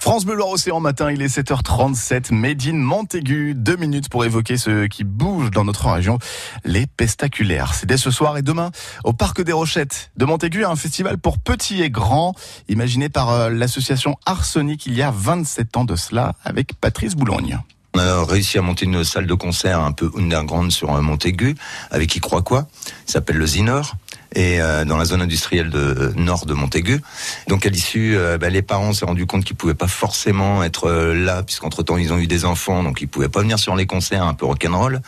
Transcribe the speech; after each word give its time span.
France 0.00 0.24
Bleu 0.24 0.34
Loire 0.34 0.48
Océan 0.48 0.80
matin, 0.80 1.12
il 1.12 1.20
est 1.20 1.38
7h37, 1.38 2.32
Made 2.32 2.66
in 2.66 2.72
Montaigu. 2.72 3.52
Deux 3.54 3.76
minutes 3.76 4.08
pour 4.08 4.24
évoquer 4.24 4.56
ce 4.56 4.86
qui 4.86 5.04
bouge 5.04 5.50
dans 5.50 5.62
notre 5.62 5.90
région, 5.90 6.18
les 6.64 6.86
pestaculaires. 6.86 7.74
C'est 7.74 7.84
dès 7.84 7.98
ce 7.98 8.10
soir 8.10 8.38
et 8.38 8.42
demain 8.42 8.70
au 9.04 9.12
Parc 9.12 9.42
des 9.42 9.52
Rochettes 9.52 10.10
de 10.16 10.24
Montaigu, 10.24 10.64
un 10.64 10.74
festival 10.74 11.18
pour 11.18 11.38
petits 11.38 11.82
et 11.82 11.90
grands, 11.90 12.34
imaginé 12.70 13.10
par 13.10 13.30
euh, 13.30 13.50
l'association 13.50 14.16
Arsenic 14.24 14.86
il 14.86 14.94
y 14.94 15.02
a 15.02 15.10
27 15.10 15.76
ans 15.76 15.84
de 15.84 15.96
cela, 15.96 16.32
avec 16.44 16.80
Patrice 16.80 17.14
Boulogne. 17.14 17.58
On 17.94 17.98
a 17.98 18.24
réussi 18.24 18.56
à 18.56 18.62
monter 18.62 18.86
une 18.86 19.04
salle 19.04 19.26
de 19.26 19.34
concert 19.34 19.80
un 19.80 19.92
peu 19.92 20.10
underground 20.16 20.70
sur 20.72 20.94
euh, 20.94 21.02
Montaigu, 21.02 21.56
avec 21.90 22.08
qui 22.08 22.20
croit 22.20 22.42
quoi? 22.42 22.68
S'appelle 23.04 23.36
le 23.36 23.46
Zinor 23.46 23.96
et 24.34 24.60
euh, 24.60 24.84
dans 24.84 24.96
la 24.96 25.04
zone 25.04 25.22
industrielle 25.22 25.70
de 25.70 26.12
nord 26.16 26.46
de 26.46 26.54
Montaigu. 26.54 27.00
Donc 27.48 27.66
à 27.66 27.68
l'issue, 27.68 28.16
euh, 28.16 28.38
bah, 28.38 28.50
les 28.50 28.62
parents 28.62 28.92
s'est 28.92 29.04
rendu 29.04 29.26
compte 29.26 29.44
qu'ils 29.44 29.56
pouvaient 29.56 29.74
pas 29.74 29.88
forcément 29.88 30.62
être 30.62 30.88
euh, 30.88 31.14
là, 31.14 31.42
puisqu'entre 31.42 31.82
temps 31.82 31.96
ils 31.96 32.12
ont 32.12 32.18
eu 32.18 32.26
des 32.26 32.44
enfants, 32.44 32.82
donc 32.82 33.00
ils 33.00 33.08
pouvaient 33.08 33.28
pas 33.28 33.40
venir 33.40 33.58
sur 33.58 33.76
les 33.76 33.86
concerts 33.86 34.24
un 34.24 34.34
peu 34.34 34.46
rock'n'roll. 34.46 35.00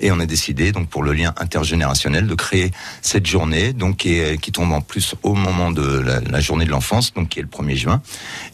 Et 0.00 0.10
on 0.10 0.18
a 0.18 0.26
décidé, 0.26 0.72
donc 0.72 0.88
pour 0.88 1.04
le 1.04 1.12
lien 1.12 1.32
intergénérationnel, 1.36 2.26
de 2.26 2.34
créer 2.34 2.72
cette 3.00 3.26
journée, 3.26 3.72
donc 3.72 3.98
qui, 3.98 4.20
qui 4.38 4.50
tombe 4.50 4.72
en 4.72 4.80
plus 4.80 5.14
au 5.22 5.34
moment 5.34 5.70
de 5.70 6.00
la, 6.00 6.18
la 6.20 6.40
journée 6.40 6.64
de 6.64 6.70
l'enfance, 6.70 7.14
donc 7.14 7.28
qui 7.28 7.38
est 7.38 7.42
le 7.42 7.48
1er 7.48 7.76
juin, 7.76 8.02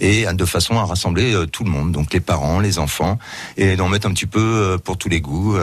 et 0.00 0.26
de 0.30 0.45
façon 0.45 0.78
à 0.78 0.84
rassembler 0.84 1.34
tout 1.50 1.64
le 1.64 1.70
monde, 1.70 1.92
donc 1.92 2.12
les 2.12 2.20
parents, 2.20 2.60
les 2.60 2.78
enfants, 2.78 3.18
et 3.56 3.74
d'en 3.76 3.88
mettre 3.88 4.06
un 4.06 4.12
petit 4.12 4.26
peu 4.26 4.78
pour 4.84 4.98
tous 4.98 5.09
les 5.09 5.23
goûts. 5.23 5.56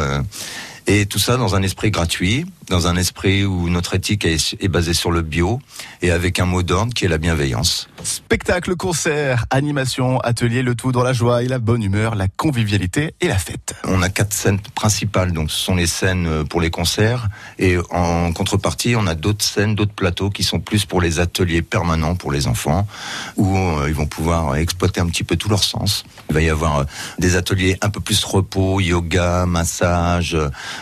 Et 0.90 1.06
tout 1.06 1.20
ça 1.20 1.36
dans 1.36 1.54
un 1.54 1.64
esprit 1.64 1.92
gratuit, 1.92 2.46
dans 2.70 2.88
un 2.88 2.96
esprit 2.96 3.44
où 3.44 3.70
notre 3.70 3.94
éthique 3.94 4.24
est, 4.24 4.68
basée 4.70 4.94
sur 4.94 5.12
le 5.12 5.22
bio 5.22 5.60
et 6.02 6.12
avec 6.12 6.40
un 6.40 6.46
mot 6.46 6.64
d'ordre 6.64 6.94
qui 6.94 7.04
est 7.04 7.10
la 7.10 7.18
bienveillance. 7.18 7.90
Spectacle, 8.04 8.76
concert, 8.78 9.46
animation, 9.50 10.20
atelier, 10.22 10.62
le 10.62 10.76
tout 10.76 10.94
dans 10.94 11.04
la 11.04 11.12
joie 11.12 11.44
et 11.44 11.48
la 11.48 11.60
bonne 11.60 11.84
humeur, 11.84 12.16
la 12.16 12.30
convivialité 12.30 13.14
et 13.20 13.28
la 13.28 13.38
fête. 13.38 13.76
On 13.84 14.02
a 14.02 14.08
quatre 14.08 14.34
scènes 14.34 14.60
principales, 14.76 15.34
donc 15.34 15.52
ce 15.52 15.58
sont 15.58 15.76
les 15.76 15.88
scènes 15.88 16.26
euh, 16.26 16.44
pour 16.46 16.62
les 16.62 16.70
concerts 16.70 17.28
et 17.60 17.78
en 17.90 18.32
contrepartie, 18.32 18.96
on 18.96 19.08
a 19.08 19.16
d'autres 19.16 19.44
scènes, 19.44 19.76
d'autres 19.76 19.94
plateaux 19.94 20.30
qui 20.30 20.44
sont 20.44 20.62
plus 20.62 20.86
pour 20.86 21.02
les 21.02 21.20
ateliers 21.20 21.62
permanents 21.62 22.16
pour 22.16 22.32
les 22.32 22.48
enfants 22.48 22.88
où 23.36 23.58
euh, 23.58 23.90
ils 23.90 23.96
vont 23.96 24.08
pouvoir 24.08 24.56
exploiter 24.56 25.02
un 25.02 25.08
petit 25.08 25.26
peu 25.26 25.36
tout 25.36 25.50
leur 25.50 25.64
sens. 25.64 26.06
Il 26.30 26.34
va 26.34 26.42
y 26.42 26.50
avoir 26.50 26.78
euh, 26.78 26.84
des 27.20 27.36
ateliers 27.36 27.78
un 27.82 27.90
peu 27.90 28.00
plus 28.00 28.24
repos, 28.24 28.80
yoga, 28.80 29.46
massage. 29.46 30.38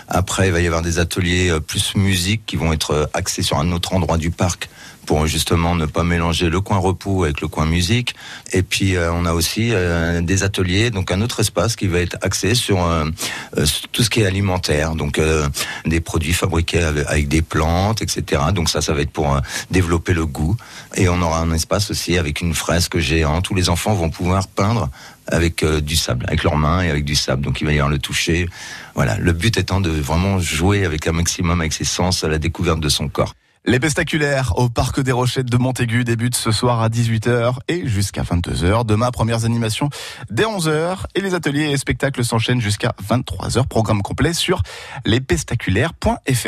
Après, 0.08 0.48
il 0.48 0.52
va 0.52 0.62
y 0.62 0.68
avoir 0.68 0.82
des 0.82 1.00
ateliers 1.00 1.58
plus 1.66 1.96
musique 1.96 2.46
qui 2.46 2.56
vont 2.56 2.74
être 2.74 3.10
axés 3.14 3.42
sur 3.42 3.58
un 3.58 3.72
autre 3.72 3.94
endroit 3.94 4.18
du 4.18 4.32
parc 4.32 4.70
pour 5.06 5.28
justement 5.28 5.76
ne 5.76 5.86
pas 5.86 6.04
mélanger 6.04 6.50
le 6.50 6.60
coin 6.60 6.78
repos 6.78 7.24
avec 7.24 7.42
le 7.42 7.48
coin 7.48 7.66
musique. 7.66 8.16
Et 8.52 8.64
puis 8.64 8.96
euh, 8.96 9.14
on 9.14 9.26
a 9.26 9.34
aussi 9.34 9.70
euh, 9.72 10.22
des 10.22 10.44
ateliers, 10.44 10.90
donc 10.90 11.12
un 11.12 11.22
autre 11.22 11.40
espace 11.40 11.76
qui 11.76 11.88
va 11.88 12.00
être 12.00 12.18
axé 12.22 12.56
sur 12.56 12.84
euh, 12.84 13.06
tout 13.92 14.04
ce 14.04 14.10
qui 14.10 14.22
est 14.22 14.26
alimentaire, 14.26 14.96
donc 14.96 15.22
des 15.86 16.02
produits 16.02 16.34
fabriqués 16.34 16.84
avec, 16.84 17.28
des 17.28 17.42
plantes, 17.42 18.02
etc. 18.02 18.42
Donc 18.54 18.70
ça, 18.70 18.82
ça 18.82 18.94
va 18.94 19.02
être 19.02 19.12
pour 19.12 19.40
développer 19.72 20.14
le 20.14 20.26
goût. 20.26 20.58
Et 20.96 21.08
on 21.08 21.22
aura 21.22 21.40
un 21.40 21.52
espace 21.54 21.92
aussi 21.92 22.18
avec 22.18 22.42
une 22.42 22.54
fresque 22.54 22.98
géante 22.98 23.50
où 23.50 23.56
les 23.56 23.70
enfants 23.70 23.94
vont 23.94 24.10
pouvoir 24.10 24.48
peindre 24.48 24.90
avec 25.28 25.66
du 25.66 25.96
sable, 25.96 26.26
avec 26.28 26.44
leurs 26.44 26.58
mains 26.58 26.82
et 26.82 26.90
avec 26.90 27.06
du 27.06 27.16
sable. 27.16 27.44
Donc 27.44 27.62
il 27.62 27.66
va 27.66 27.74
y 27.74 27.76
avoir 27.76 27.90
le 27.90 28.00
toucher. 28.00 28.48
Voilà, 28.94 29.18
le 29.18 29.34
but 29.34 29.58
étant 29.58 29.82
de 29.82 29.90
vraiment 29.90 30.40
jouer 30.40 30.86
avec 30.86 31.08
un 31.08 31.12
maximum 31.12 31.62
avec 31.62 31.74
ses 31.74 31.86
sens 31.86 32.24
à 32.24 32.28
la 32.28 32.38
découverte 32.38 32.80
de 32.80 32.90
son 32.90 33.10
corps. 33.10 33.34
Les 33.68 33.80
Pestaculaires 33.80 34.54
au 34.60 34.70
Parc 34.70 35.00
des 35.00 35.12
Rochettes 35.12 35.50
de 35.50 35.58
Montaigu 35.58 36.04
débutent 36.04 36.36
ce 36.36 36.52
soir 36.52 36.84
à 36.84 36.90
18h 36.90 37.56
et 37.68 37.88
jusqu'à 37.88 38.22
22h. 38.22 38.86
Demain, 38.86 39.10
premières 39.10 39.44
animations 39.44 39.90
dès 40.30 40.44
11h 40.44 41.06
et 41.16 41.22
les 41.22 41.34
ateliers 41.34 41.72
et 41.72 41.78
spectacles 41.78 42.24
s'enchaînent 42.24 42.62
jusqu'à 42.62 42.94
23h. 43.10 43.66
Programme 43.68 44.04
complet 44.04 44.34
sur 44.34 44.62
lespestaculaires.fr. 45.06 46.48